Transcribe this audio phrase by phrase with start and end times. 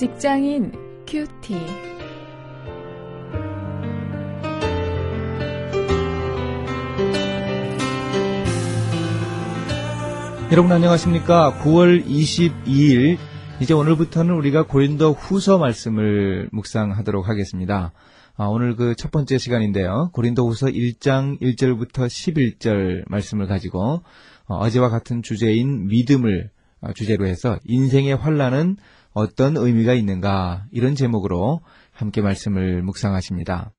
[0.00, 0.72] 직장인
[1.06, 1.54] 큐티.
[10.50, 11.52] 여러분 안녕하십니까?
[11.62, 13.18] 9월 22일
[13.60, 17.92] 이제 오늘부터는 우리가 고린도 후서 말씀을 묵상하도록 하겠습니다.
[18.38, 20.12] 아, 오늘 그 첫 번째 시간인데요.
[20.14, 24.02] 고린도 후서 1장 1절부터 11절 말씀을 가지고
[24.46, 26.48] 어, 제와 같은 주제인 믿음을
[26.80, 28.78] 어, 주제로 해서 인생의 환란은
[29.12, 31.60] 어떤 의미가 있는가 이런 제목으로
[31.92, 33.72] 함께 말씀을 묵상하십니다.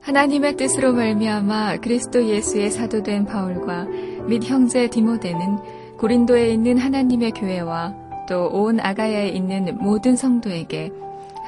[0.00, 3.84] 하나님의 뜻으로 말미암아 그리스도 예수의 사도된 바울과
[4.26, 7.94] 및 형제 디모데는 고린도에 있는 하나님의 교회와
[8.28, 10.90] 또 온 아가야에 있는 모든 성도에게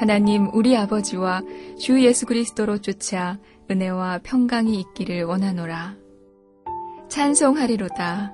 [0.01, 1.43] 하나님 우리 아버지와
[1.79, 3.39] 주 예수 그리스도로 쫓아
[3.71, 5.95] 은혜와 평강이 있기를 원하노라.
[7.09, 8.33] 찬송하리로다.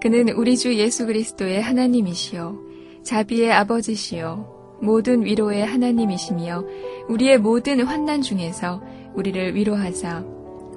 [0.00, 2.58] 그는 우리 주 예수 그리스도의 하나님이시요
[3.02, 6.64] 자비의 아버지시요 모든 위로의 하나님이시며
[7.10, 8.82] 우리의 모든 환난 중에서
[9.12, 10.24] 우리를 위로하사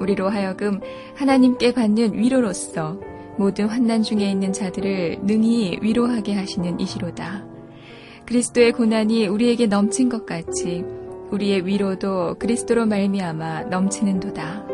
[0.02, 0.81] 우리로 하여금
[1.16, 2.99] 하나님께 받는 위로로서
[3.38, 7.55] 모든 환난 중에 있는 자들을 능히 위로하게 하시는 이시로다.
[8.25, 10.83] 그리스도의 고난이 우리에게 넘친 것 같이
[11.29, 14.65] 우리의 위로도 그리스도로 말미암아 넘치는도다.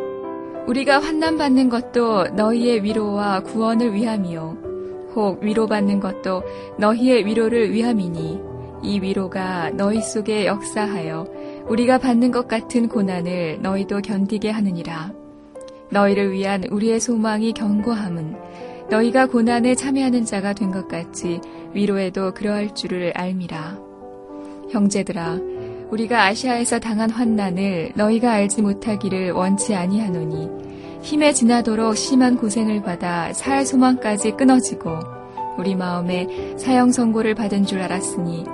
[0.68, 6.44] 우리가 환난 받는 것도 너희의 위로와 구원을 위함이요 혹 위로받는 것도
[6.78, 8.40] 너희의 위로를 위함이니
[8.84, 11.28] 이 위로가 너희 속에 역사하여
[11.68, 15.12] 우리가 받는 것 같은 고난을 너희도 견디게 하느니라.
[15.90, 18.36] 너희를 위한 우리의 소망이 견고함은
[18.92, 21.40] 너희가 고난에 참여하는 자가 된 것 같이
[21.74, 23.78] 위로에도 그러할 줄을 알미라.
[24.72, 25.40] 형제들아,
[25.90, 30.50] 우리가 아시아에서 당한 환난을 너희가 알지 못하기를 원치 아니하노니
[31.02, 35.00] 힘에 지나도록 심한 고생을 받아 살 소망까지 끊어지고
[35.58, 36.28] 우리 마음에
[36.58, 38.46] 사형 선고를 받은 줄 알았으니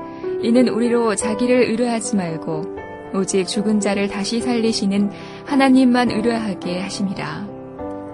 [0.42, 2.78] 이는 우리로 자기를 의뢰하지 말고
[3.14, 5.12] 오직 죽은 자를 다시 살리시는
[5.46, 7.47] 하나님만 의뢰하게 하심이라.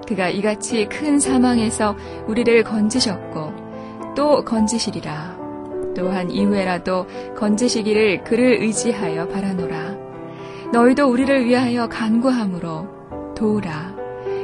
[0.08, 1.96] 그가 이같이 큰 사망에서
[2.28, 5.44] 우리를 건지셨고 또 건지시리라.
[5.96, 7.06] 또한 이후에라도
[7.38, 9.97] 건지시기를 그를 의지하여 바라노라.
[10.72, 13.96] 너희도 우리를 위하여 간구함으로 도우라.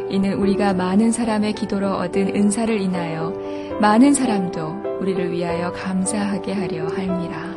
[0.10, 3.34] 이는 우리가 많은 사람의 기도로 얻은 은사를 인하여
[3.80, 7.49] 많은 사람도 우리를 위하여 감사하게 하려 할미라.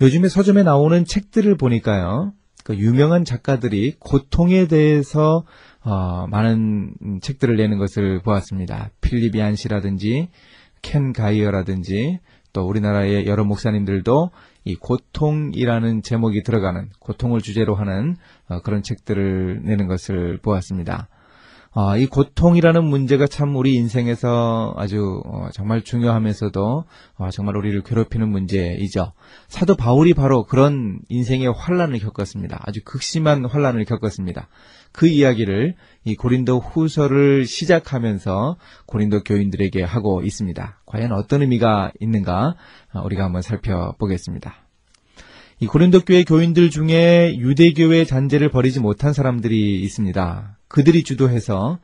[0.00, 2.32] 요즘에 서점에 나오는 책들을 보니까요.
[2.64, 5.44] 그 유명한 작가들이 고통에 대해서
[5.82, 8.90] 어, 많은 책들을 내는 것을 보았습니다.
[9.02, 10.28] 필립 얀시라든지
[10.80, 12.18] 켄 가이어라든지
[12.52, 14.30] 또 우리나라의 여러 목사님들도
[14.64, 18.16] 이 고통이라는 제목이 들어가는 고통을 주제로 하는
[18.48, 21.08] 어, 그런 책들을 내는 것을 보았습니다.
[21.72, 26.84] 어, 이 고통이라는 문제가 참 우리 인생에서 아주 어, 정말 중요하면서도
[27.16, 29.12] 어, 정말 우리를 괴롭히는 문제이죠.
[29.46, 32.60] 사도 바울이 바로 그런 인생의 환란을 겪었습니다.
[32.66, 34.48] 아주 극심한 환란을 겪었습니다.
[34.90, 38.56] 그 이야기를 이 고린도 후서를 시작하면서
[38.86, 40.80] 고린도 교인들에게 하고 있습니다.
[40.86, 42.56] 과연 어떤 의미가 있는가
[42.94, 44.56] 어, 우리가 한번 살펴보겠습니다.
[45.60, 50.56] 이 고린도 교회 교인들 중에 유대교의 잔재를 버리지 못한 사람들이 있습니다.
[50.70, 51.78] 그들이 주도해서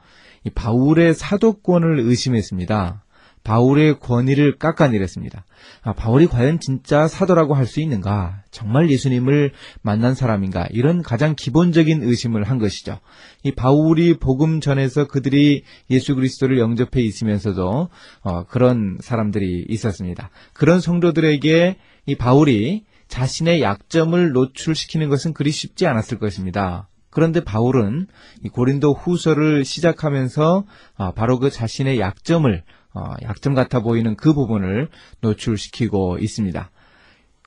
[0.54, 3.02] 바울의 사도권을 의심했습니다.
[3.42, 5.44] 바울의 권위를 깎아내렸습니다.
[5.82, 8.42] 아, 바울이 과연 진짜 사도라고 할 수 있는가?
[8.50, 9.52] 정말 예수님을
[9.82, 10.66] 만난 사람인가?
[10.70, 12.98] 이런 가장 기본적인 의심을 한 것이죠.
[13.44, 17.88] 이 바울이 복음 전에서 그들이 예수 그리스도를 영접해 있으면서도
[18.22, 20.30] 어, 그런 사람들이 있었습니다.
[20.52, 26.88] 그런 성도들에게 이 바울이 자신의 약점을 노출시키는 것은 그리 쉽지 않았을 것입니다.
[27.16, 28.08] 그런데 바울은
[28.52, 30.64] 고린도 후서를 시작하면서
[30.98, 34.90] 아, 바로 그 자신의 약점을 어, 약점 같아 보이는 그 부분을
[35.22, 36.70] 노출시키고 있습니다.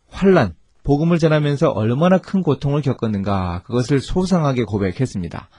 [0.07, 5.49] 환란, 복음을 전하면서 얼마나 큰 고통을 겪었는가 그것을 소상하게 고백했습니다.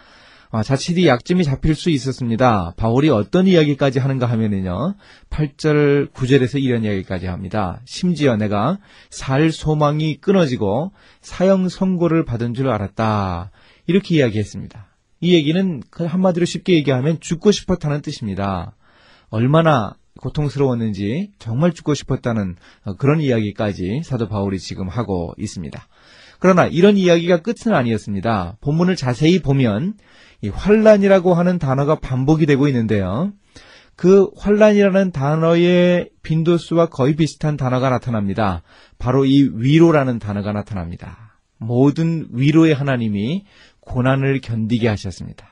[0.52, 2.74] 아, 자칫 이 약점이 잡힐 수 있었습니다.
[2.76, 4.96] 바울이 어떤 이야기까지 하는가 하면은요,
[5.30, 7.80] 8절, 9절에서 이런 이야기까지 합니다.
[7.84, 8.78] 심지어 내가
[9.08, 10.90] 살 소망이 끊어지고
[11.20, 13.52] 사형 선고를 받은 줄 알았다.
[13.86, 14.86] 이렇게 이야기했습니다.
[15.20, 18.74] 이 얘기는 그 한마디로 쉽게 얘기하면 죽고 싶었다는 뜻입니다.
[19.28, 22.56] 얼마나 고통스러웠는지 정말 죽고 싶었다는
[22.98, 25.80] 그런 이야기까지 사도 바울이 지금 하고 있습니다.
[26.38, 28.56] 그러나 이런 이야기가 끝은 아니었습니다.
[28.60, 29.94] 본문을 자세히 보면
[30.42, 33.32] 이 환란이라고 하는 단어가 반복이 되고 있는데요.
[33.94, 38.62] 그 환란이라는 단어의 빈도수와 거의 비슷한 단어가 나타납니다.
[38.98, 41.29] 바로 이 위로라는 단어가 나타납니다.
[41.60, 43.44] 모든 위로의 하나님이
[43.80, 45.50] 고난을 견디게 하셨습니다.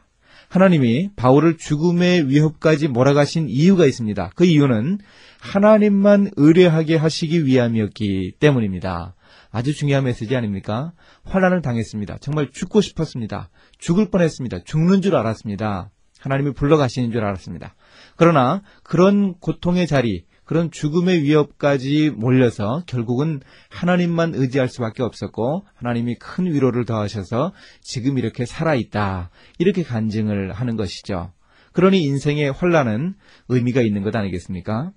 [0.48, 4.32] 하나님이 바울을 죽음의 위협까지 몰아가신 이유가 있습니다.
[4.34, 4.98] 그 이유는
[5.40, 9.14] 하나님만 의뢰하게 하시기 위함이었기 때문입니다.
[9.50, 10.92] 아주 중요한 메시지 아닙니까?
[11.24, 12.18] 환란을 당했습니다.
[12.20, 13.50] 정말 죽고 싶었습니다.
[13.78, 14.64] 죽을 뻔했습니다.
[14.64, 15.90] 죽는 줄 알았습니다.
[16.18, 17.74] 하나님이 불러가시는 줄 알았습니다.
[18.16, 26.46] 그러나 그런 고통의 자리, 그런 죽음의 위협까지 몰려서 결국은 하나님만 의지할 수밖에 없었고 하나님이 큰
[26.46, 27.52] 위로를 더하셔서
[27.82, 29.28] 지금 이렇게 살아있다.
[29.58, 31.32] 이렇게 간증을 하는 것이죠.
[31.74, 33.12] 그러니 인생의 환란은
[33.50, 34.92] 의미가 있는 것 아니겠습니까?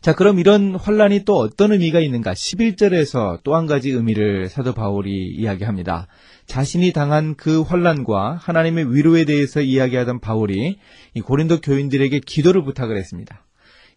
[0.00, 2.32] 자, 그럼 이런 환란이 또 어떤 의미가 있는가?
[2.32, 6.06] 11절에서 또 한 가지 의미를 사도 바울이 이야기합니다.
[6.46, 10.78] 자신이 당한 그 환란과 하나님의 위로에 대해서 이야기하던 바울이
[11.12, 13.44] 이 고린도 교인들에게 기도를 부탁을 했습니다.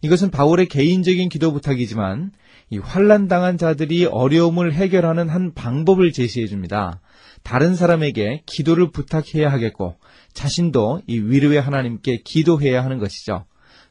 [0.02, 2.32] 이것은 바울의 개인적인 기도 부탁이지만
[2.70, 7.00] 이 환란 당한 자들이 어려움을 해결하는 한 방법을 제시해 줍니다.
[7.42, 9.96] 다른 사람에게 기도를 부탁해야 하겠고
[10.32, 13.44] 자신도 이 위로의 하나님께 기도해야 하는 것이죠.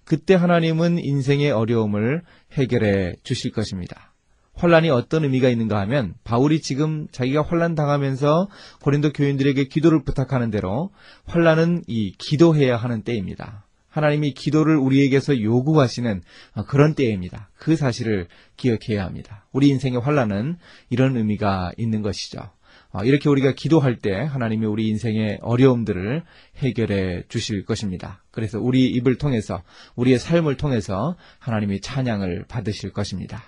[0.04, 2.22] 그때 하나님은 인생의 어려움을
[2.54, 4.14] 해결해 주실 것입니다.
[4.54, 8.50] 환란이 어떤 의미가 있는가 하면 바울이 지금 자기가 환란 당하면서
[8.82, 10.92] 고린도 교인들에게 기도를 부탁하는 대로
[11.26, 13.65] 환란은 이 기도해야 하는 때입니다.
[13.96, 16.22] 하나님이 기도를 우리에게서 요구하시는
[16.68, 17.50] 그런 때입니다.
[17.58, 18.28] 그 사실을
[18.58, 19.46] 기억해야 합니다.
[19.54, 20.58] 우리 인생의 환란은
[20.90, 22.50] 이런 의미가 있는 것이죠.
[22.92, 26.24] 어, 이렇게 우리가 기도할 때 하나님이 우리 인생의 어려움들을
[26.58, 28.22] 해결해 주실 것입니다.
[28.32, 29.64] 그래서 우리 입을 통해서
[29.96, 33.46] 우리의 삶을 통해서 하나님이 찬양을 받으실 것입니다.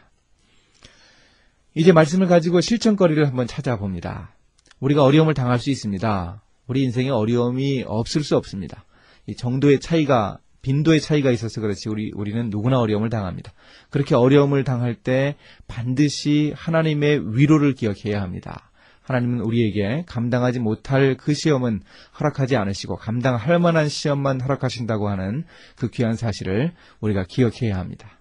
[1.75, 4.33] 이제 말씀을 가지고 실천거리를 한번 찾아봅니다.
[4.79, 6.41] 우리가 어려움을 당할 수 있습니다.
[6.67, 8.85] 우리 인생에 어려움이 없을 수 없습니다.
[9.27, 13.53] 이 정도의 차이가 빈도의 차이가 있어서 그렇지 우리 우리는 누구나 어려움을 당합니다.
[13.89, 15.35] 그렇게 어려움을 당할 때
[15.67, 18.71] 반드시 하나님의 위로를 기억해야 합니다.
[19.03, 21.81] 하나님은 우리에게 감당하지 못할 그 시험은
[22.19, 25.45] 허락하지 않으시고 감당할 만한 시험만 허락하신다고 하는
[25.77, 28.19] 그 귀한 사실을 우리가 기억해야 합니다.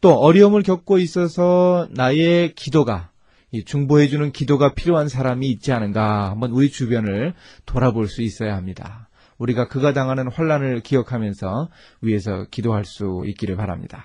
[0.00, 3.10] 또 어려움을 겪고 있어서 나의 기도가
[3.64, 7.34] 중보해주는 기도가 필요한 사람이 있지 않은가 한번 우리 주변을
[7.66, 9.09] 돌아볼 수 있어야 합니다.
[9.40, 11.70] 우리가 그가 당하는 환란을 기억하면서
[12.02, 14.04] 위에서 기도할 수 있기를 바랍니다.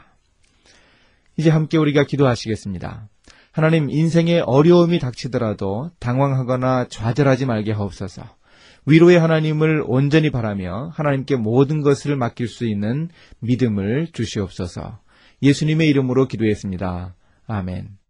[1.37, 3.09] 이제 함께 우리가 기도하시겠습니다.
[3.51, 8.23] 하나님 인생에 어려움이 닥치더라도 당황하거나 좌절하지 말게 하옵소서.
[8.85, 13.09] 위로의 하나님을 온전히 바라며 하나님께 모든 것을 맡길 수 있는
[13.39, 14.99] 믿음을 주시옵소서.
[15.41, 17.15] 예수님의 이름으로 기도했습니다.
[17.47, 18.04] 아멘.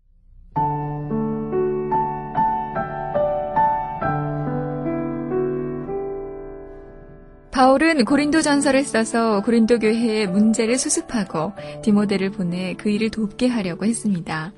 [7.56, 11.54] 바울은 고린도 전설을 써서 고린도 교회의 문제를 수습하고
[11.84, 14.52] 디모데를 보내 그 일을 돕게 하려고 했습니다.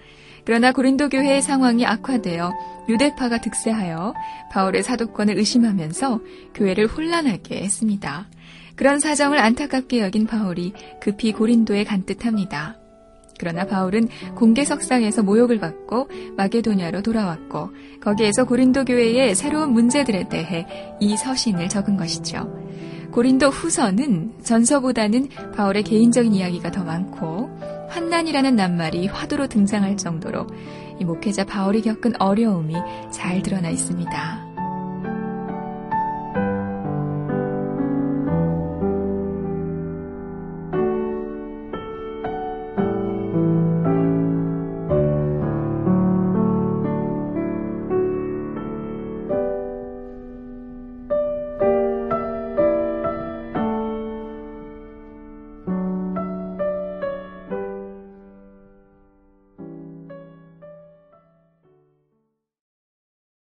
[0.45, 2.51] 그러나 고린도 교회의 상황이 악화되어
[2.89, 4.15] 유대파가 득세하여
[4.51, 6.21] 바울의 사도권을 의심하면서
[6.55, 8.29] 교회를 혼란하게 했습니다.
[8.75, 12.77] 그런 사정을 안타깝게 여긴 바울이 급히 고린도에 간 듯합니다.
[13.37, 17.69] 그러나 바울은 공개석상에서 모욕을 받고 마게도냐로 돌아왔고
[18.01, 20.65] 거기에서 고린도 교회의 새로운 문제들에 대해
[20.99, 22.66] 이 서신을 적은 것이죠.
[23.11, 27.49] 고린도 후서는 전서보다는 바울의 개인적인 이야기가 더 많고
[27.89, 30.47] 환난이라는 낱말이 화두로 등장할 정도로
[30.99, 32.75] 이 목회자 바울이 겪은 어려움이
[33.11, 34.46] 잘 드러나 있습니다.